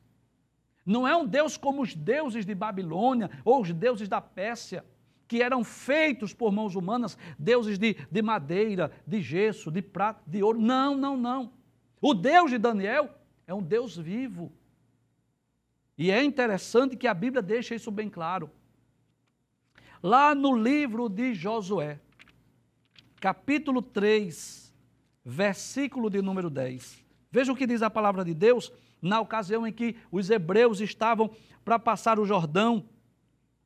[0.85, 4.85] Não é um Deus como os deuses de Babilônia ou os deuses da Pérsia,
[5.27, 10.43] que eram feitos por mãos humanas, deuses de, de madeira, de gesso, de prata, de
[10.43, 10.59] ouro.
[10.59, 11.53] Não, não, não.
[12.01, 13.09] O Deus de Daniel
[13.47, 14.51] é um Deus vivo.
[15.97, 18.49] E é interessante que a Bíblia deixa isso bem claro.
[20.01, 21.99] Lá no livro de Josué,
[23.23, 24.75] capítulo 3,
[25.23, 27.01] versículo de número 10.
[27.31, 28.69] Veja o que diz a palavra de Deus
[29.01, 31.31] na ocasião em que os hebreus estavam
[31.63, 32.83] para passar o Jordão.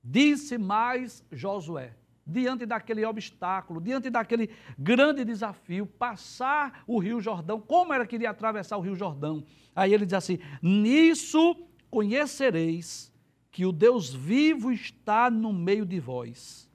[0.04, 7.91] Disse mais Josué: diante daquele obstáculo, diante daquele grande desafio, passar o Rio Jordão, como
[7.91, 9.43] era que iria atravessar o Rio Jordão?
[9.76, 13.12] Aí ele diz assim: Nisso conhecereis
[13.50, 16.66] que o Deus vivo está no meio de vós.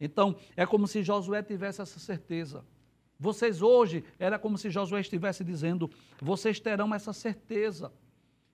[0.00, 2.64] Então, é como se Josué tivesse essa certeza.
[3.18, 7.92] Vocês hoje, era como se Josué estivesse dizendo: vocês terão essa certeza,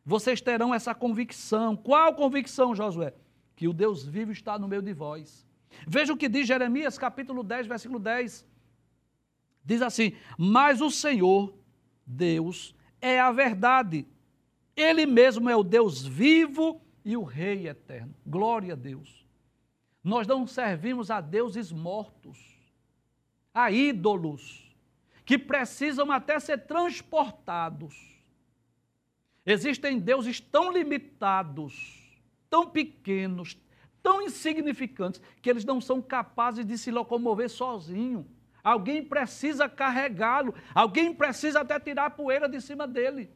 [0.04, 1.76] vocês terão essa convicção.
[1.76, 3.12] Qual convicção, Josué?
[3.54, 5.46] Que o Deus vivo está no meio de vós.
[5.86, 8.46] Veja o que diz Jeremias, capítulo 10, versículo 10.
[9.64, 11.54] Diz assim: Mas o Senhor,
[12.06, 14.06] Deus, é a verdade.
[14.76, 18.14] Ele mesmo é o Deus vivo e o Rei eterno.
[18.26, 19.23] Glória a Deus.
[20.04, 22.38] Nós não servimos a deuses mortos,
[23.54, 24.70] a ídolos,
[25.24, 28.14] que precisam até ser transportados.
[29.46, 33.56] Existem deuses tão limitados, tão pequenos,
[34.02, 38.26] tão insignificantes que eles não são capazes de se locomover sozinho.
[38.62, 43.30] Alguém precisa carregá-lo, alguém precisa até tirar a poeira de cima dele.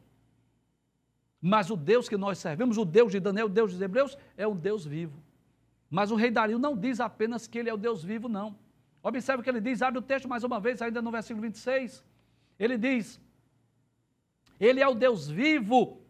[1.41, 4.47] Mas o Deus que nós servimos, o Deus de Daniel, o Deus dos Hebreus, é
[4.47, 5.28] um Deus vivo.
[5.89, 8.57] Mas o rei Dario não diz apenas que ele é o Deus vivo, não.
[9.01, 12.03] Observe o que ele diz, abre o texto mais uma vez, ainda no versículo 26.
[12.59, 13.19] Ele diz:
[14.59, 16.01] Ele é o Deus vivo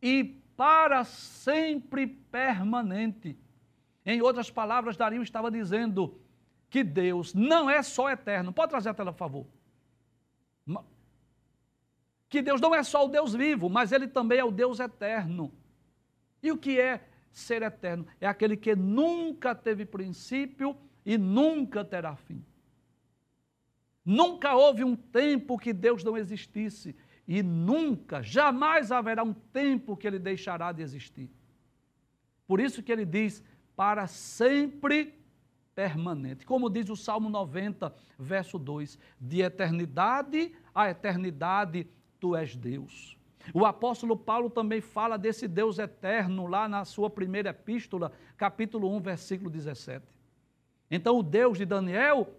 [0.00, 3.36] e para sempre permanente.
[4.04, 6.20] Em outras palavras, Dario estava dizendo
[6.70, 8.52] que Deus não é só eterno.
[8.52, 9.46] Pode trazer a tela, por favor.
[12.28, 15.52] Que Deus não é só o Deus vivo, mas Ele também é o Deus eterno.
[16.42, 17.00] E o que é
[17.38, 18.06] ser eterno?
[18.20, 22.44] É aquele que nunca teve princípio e nunca terá fim.
[24.04, 26.96] Nunca houve um tempo que Deus não existisse
[27.26, 31.28] e nunca, jamais haverá um tempo que ele deixará de existir.
[32.46, 33.42] Por isso que ele diz:
[33.74, 35.12] para sempre
[35.74, 36.46] permanente.
[36.46, 41.88] Como diz o Salmo 90, verso 2: De eternidade a eternidade
[42.20, 43.15] tu és Deus.
[43.54, 49.00] O apóstolo Paulo também fala desse Deus eterno lá na sua primeira epístola, capítulo 1,
[49.00, 50.04] versículo 17.
[50.90, 52.34] Então, o Deus de Daniel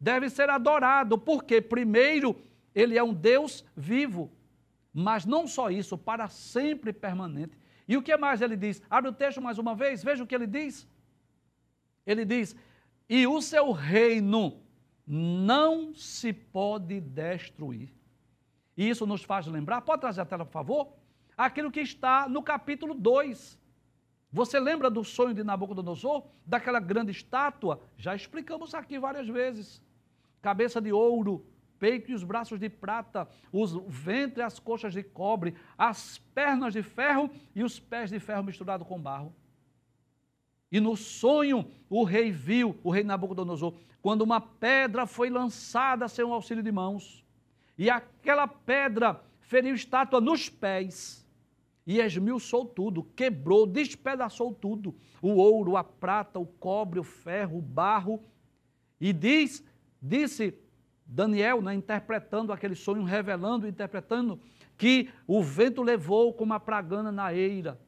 [0.00, 2.36] deve ser adorado, porque, primeiro,
[2.74, 4.30] ele é um Deus vivo,
[4.92, 7.58] mas não só isso, para sempre permanente.
[7.88, 8.82] E o que mais ele diz?
[8.90, 10.86] Abre o texto mais uma vez, veja o que ele diz.
[12.06, 12.54] Ele diz:
[13.08, 14.60] E o seu reino
[15.06, 17.95] não se pode destruir.
[18.76, 20.92] E isso nos faz lembrar, pode trazer a tela, por favor?
[21.36, 23.58] Aquilo que está no capítulo 2.
[24.32, 26.24] Você lembra do sonho de Nabucodonosor?
[26.44, 27.80] Daquela grande estátua?
[27.96, 29.82] Já explicamos aqui várias vezes.
[30.42, 31.46] Cabeça de ouro,
[31.78, 36.72] peito e os braços de prata, os ventre e as coxas de cobre, as pernas
[36.72, 39.34] de ferro e os pés de ferro misturado com barro.
[40.70, 46.24] E no sonho o rei viu, o rei Nabucodonosor, quando uma pedra foi lançada sem
[46.24, 47.25] o auxílio de mãos,
[47.78, 51.26] e aquela pedra feriu estátua nos pés,
[51.86, 57.62] e esmiuçou tudo, quebrou, despedaçou tudo, o ouro, a prata, o cobre, o ferro, o
[57.62, 58.20] barro,
[59.00, 59.64] e diz,
[60.02, 60.58] disse
[61.06, 64.40] Daniel, né, interpretando aquele sonho, revelando, interpretando,
[64.76, 67.80] que o vento levou como uma pragana na eira.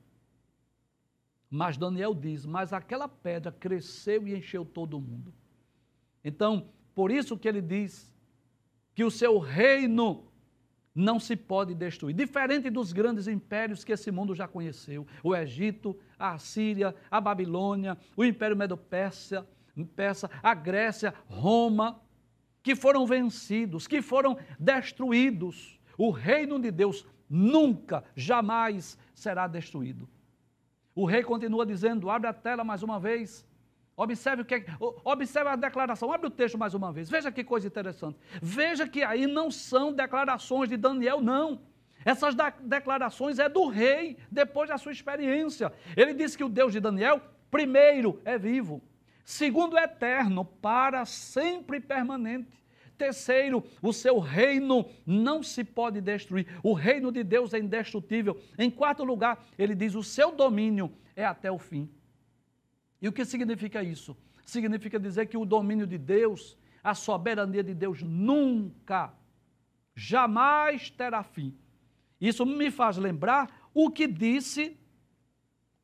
[1.51, 5.34] Mas Daniel diz: Mas aquela pedra cresceu e encheu todo o mundo.
[6.24, 8.14] Então, por isso que ele diz
[8.99, 10.24] que o seu reino
[10.92, 12.16] não se pode destruir.
[12.16, 17.96] Diferente dos grandes impérios que esse mundo já conheceu: o Egito, a Síria, a Babilônia,
[18.16, 19.46] o Império Medo-Persa,
[19.94, 22.03] Persa, a Grécia, Roma,
[22.61, 25.78] que foram vencidos, que foram destruídos.
[25.96, 30.09] O reino de Deus nunca, jamais será destruído.
[30.92, 33.46] O rei continua dizendo: abre a tela mais uma vez.
[33.99, 34.64] Observe o que é,
[35.05, 36.12] observe a declaração.
[36.12, 37.11] Abre o texto mais uma vez.
[37.11, 38.16] Veja que coisa interessante.
[38.40, 41.61] Veja que aí não são declarações de Daniel, não.
[42.05, 45.72] Essas declarações é do rei, depois da sua experiência.
[45.96, 47.20] Ele diz que o Deus de Daniel,
[47.51, 48.80] primeiro, é vivo.
[49.24, 52.57] Segundo, é eterno, para sempre permanente.
[52.96, 56.46] Terceiro, o seu reino não se pode destruir.
[56.62, 58.40] O reino de Deus é indestrutível.
[58.57, 61.90] Em quarto lugar, ele diz: o seu domínio é até o fim.
[63.01, 64.16] E o que significa isso?
[64.44, 69.12] Significa dizer que o domínio de Deus, a soberania de Deus nunca,
[69.94, 71.55] jamais terá fim.
[72.20, 74.76] Isso me faz lembrar o que disse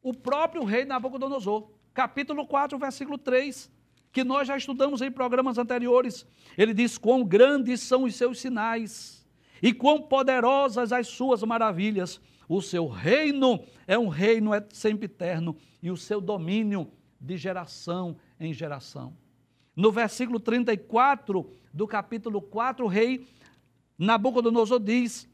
[0.02, 3.70] o próprio rei Nabucodonosor, capítulo 4, versículo 3,
[4.12, 6.26] que nós já estudamos em programas anteriores.
[6.58, 9.24] Ele diz: Quão grandes são os seus sinais
[9.62, 12.20] e quão poderosas as suas maravilhas.
[12.46, 16.92] O seu reino é um reino sempre eterno e o seu domínio
[17.24, 19.16] de geração em geração.
[19.74, 23.26] No versículo 34 do capítulo 4, o rei
[23.98, 25.28] Nabucodonosor diz: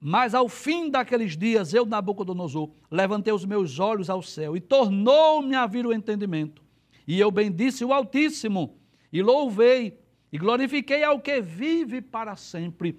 [0.00, 5.54] Mas ao fim daqueles dias, eu, Nabucodonosor, levantei os meus olhos ao céu e tornou-me
[5.54, 6.62] a vir o entendimento.
[7.06, 8.76] E eu bendisse o Altíssimo,
[9.12, 9.98] e louvei,
[10.32, 12.98] e glorifiquei ao que vive para sempre,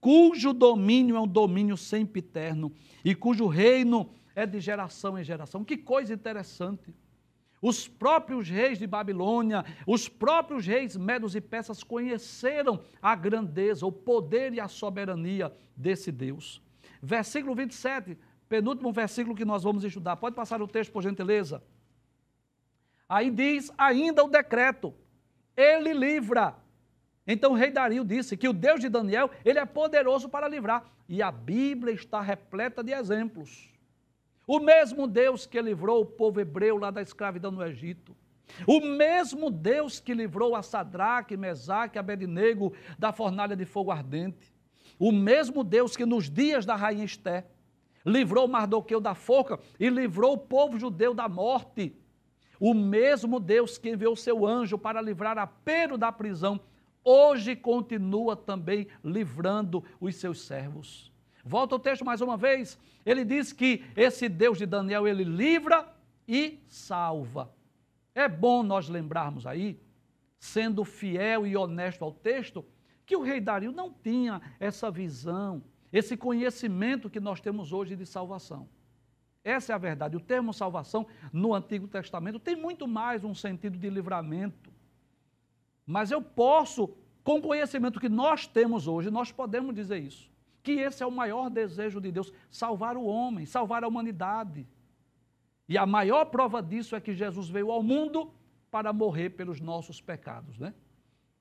[0.00, 2.72] cujo domínio é um domínio sempre eterno,
[3.04, 4.10] e cujo reino
[4.40, 5.64] é de geração em geração.
[5.64, 6.94] Que coisa interessante.
[7.62, 13.92] Os próprios reis de Babilônia, os próprios reis medos e persas conheceram a grandeza, o
[13.92, 16.62] poder e a soberania desse Deus.
[17.02, 18.16] Versículo 27,
[18.48, 20.16] penúltimo versículo que nós vamos estudar.
[20.16, 21.62] Pode passar o texto, por gentileza.
[23.06, 24.94] Aí diz ainda o decreto:
[25.54, 26.56] ele livra.
[27.26, 30.90] Então o rei Dario disse que o Deus de Daniel, ele é poderoso para livrar.
[31.06, 33.69] E a Bíblia está repleta de exemplos.
[34.50, 38.16] O mesmo Deus que livrou o povo hebreu lá da escravidão no Egito.
[38.66, 44.52] O mesmo Deus que livrou a Sadraque, Mesaque Abednego da fornalha de fogo ardente.
[44.98, 47.46] O mesmo Deus que nos dias da rainha Esté
[48.04, 51.96] livrou Mardoqueu da forca e livrou o povo judeu da morte.
[52.58, 56.58] O mesmo Deus que enviou seu anjo para livrar a Pedro da prisão,
[57.04, 61.09] hoje continua também livrando os seus servos.
[61.50, 62.78] Volta o texto mais uma vez.
[63.04, 65.92] Ele diz que esse Deus de Daniel, ele livra
[66.28, 67.52] e salva.
[68.14, 69.76] É bom nós lembrarmos aí,
[70.38, 72.64] sendo fiel e honesto ao texto,
[73.04, 75.60] que o rei Dario não tinha essa visão,
[75.92, 78.68] esse conhecimento que nós temos hoje de salvação.
[79.42, 80.16] Essa é a verdade.
[80.16, 84.70] O termo salvação no Antigo Testamento tem muito mais um sentido de livramento.
[85.84, 86.94] Mas eu posso,
[87.24, 90.29] com o conhecimento que nós temos hoje, nós podemos dizer isso
[90.62, 94.66] que esse é o maior desejo de Deus: salvar o homem, salvar a humanidade.
[95.68, 98.32] E a maior prova disso é que Jesus veio ao mundo
[98.70, 100.74] para morrer pelos nossos pecados, né?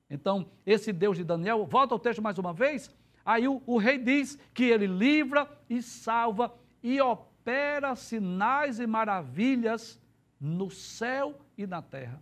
[0.09, 3.97] Então, esse Deus de Daniel, volta ao texto mais uma vez, aí o, o rei
[3.97, 10.01] diz que ele livra e salva e opera sinais e maravilhas
[10.39, 12.21] no céu e na terra.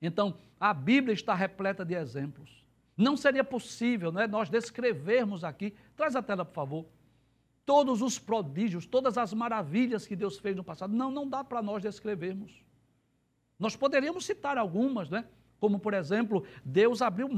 [0.00, 2.57] Então, a Bíblia está repleta de exemplos.
[2.98, 6.86] Não seria possível né, nós descrevermos aqui, traz a tela, por favor,
[7.64, 10.92] todos os prodígios, todas as maravilhas que Deus fez no passado.
[10.92, 12.60] Não, não dá para nós descrevermos.
[13.56, 15.24] Nós poderíamos citar algumas, né?
[15.60, 17.28] Como, por exemplo, Deus abriu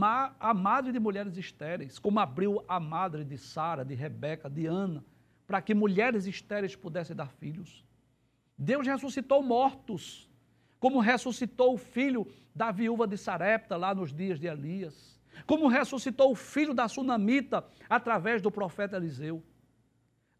[0.41, 5.05] a madre de mulheres estéreis, como abriu a madre de Sara, de Rebeca, de Ana,
[5.47, 7.85] para que mulheres estéreis pudessem dar filhos.
[8.57, 10.29] Deus ressuscitou mortos,
[10.79, 16.33] como ressuscitou o filho da viúva de Sarepta lá nos dias de Elias como ressuscitou
[16.33, 19.43] o filho da sunamita através do profeta Eliseu.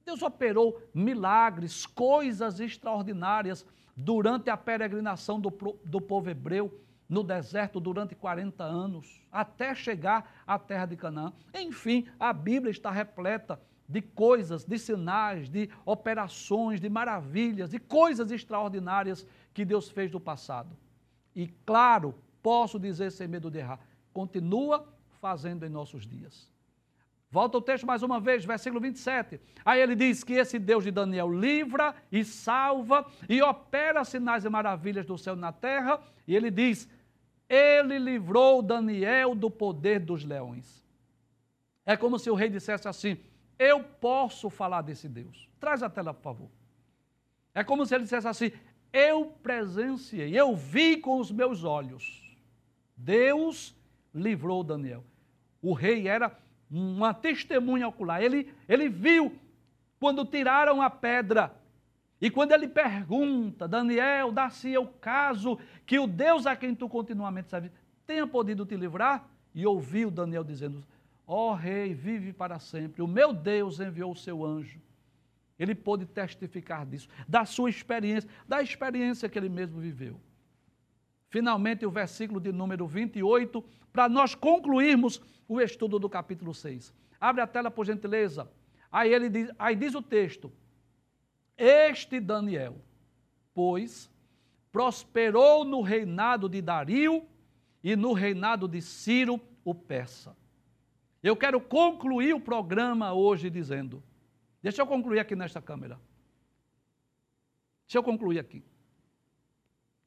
[0.05, 3.67] Deus operou milagres, coisas extraordinárias
[3.97, 5.51] durante a peregrinação do,
[5.85, 11.33] do povo hebreu no deserto durante 40 anos, até chegar à terra de Canaã.
[11.53, 18.31] Enfim, a Bíblia está repleta de coisas, de sinais, de operações, de maravilhas, de coisas
[18.31, 20.77] extraordinárias que Deus fez no passado.
[21.35, 23.81] E claro, posso dizer sem medo de errar,
[24.13, 24.87] continua
[25.21, 26.51] fazendo em nossos dias.
[27.31, 29.41] Volta o texto mais uma vez, versículo 27.
[29.65, 34.49] Aí ele diz que esse Deus de Daniel livra e salva e opera sinais e
[34.49, 36.01] maravilhas do céu na terra.
[36.27, 36.89] E ele diz:
[37.49, 40.85] Ele livrou Daniel do poder dos leões.
[41.87, 43.17] É como se o rei dissesse assim:
[43.57, 45.49] Eu posso falar desse Deus.
[45.61, 46.51] Traz a tela, por favor.
[47.55, 48.51] É como se ele dissesse assim:
[48.93, 52.37] Eu presenciei, eu vi com os meus olhos.
[52.97, 53.73] Deus
[54.15, 55.05] livrou Daniel.
[55.63, 56.37] O rei era
[56.71, 58.23] uma testemunha ocular.
[58.23, 59.37] Ele, ele viu
[59.99, 61.55] quando tiraram a pedra.
[62.21, 67.49] E quando ele pergunta, Daniel, dá-se o caso que o Deus a quem tu continuamente
[67.49, 67.73] serves
[68.07, 69.29] tenha podido te livrar?
[69.55, 70.85] E ouviu Daniel dizendo:
[71.27, 73.03] Ó oh, rei, vive para sempre.
[73.03, 74.81] O meu Deus enviou o seu anjo.
[75.59, 80.19] Ele pôde testificar disso, da sua experiência, da experiência que ele mesmo viveu.
[81.31, 86.93] Finalmente, o versículo de número 28, para nós concluirmos o estudo do capítulo 6.
[87.21, 88.51] Abre a tela, por gentileza.
[88.91, 90.53] Aí, ele diz, aí diz o texto:
[91.57, 92.77] Este Daniel,
[93.55, 94.11] pois,
[94.73, 97.25] prosperou no reinado de Dario
[97.83, 100.37] e no reinado de Ciro, o persa.
[101.23, 104.03] Eu quero concluir o programa hoje dizendo:
[104.61, 106.01] deixa eu concluir aqui nesta câmera.
[107.87, 108.65] Deixa eu concluir aqui.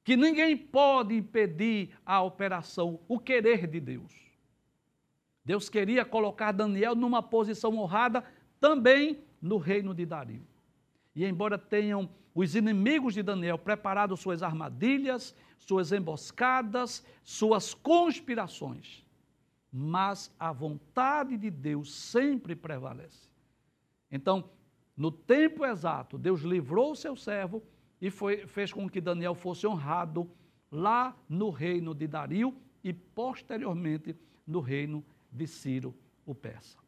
[0.04, 4.14] Que ninguém pode impedir a operação, o querer de Deus.
[5.46, 8.24] Deus queria colocar Daniel numa posição honrada
[8.60, 10.46] também no reino de Dario.
[11.16, 19.06] E embora tenham os inimigos de Daniel preparado suas armadilhas, suas emboscadas, suas conspirações,
[19.72, 23.30] mas a vontade de Deus sempre prevalece.
[24.12, 24.50] Então,
[24.96, 27.64] no tempo exato, Deus livrou o seu servo
[28.04, 30.30] e foi, fez com que Daniel fosse honrado
[30.70, 34.14] lá no reino de Dario e posteriormente
[34.46, 35.02] no reino
[35.32, 35.96] de Ciro,
[36.26, 36.83] o persa.